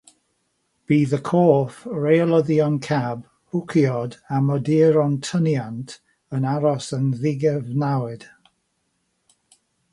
[0.91, 5.95] Bydd y corff, rheolyddion cab, bwcïod, a moduron tyniant
[6.39, 8.29] yn aros yn ddigyfnewid.